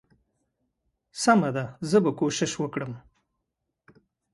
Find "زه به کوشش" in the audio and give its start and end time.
1.89-2.51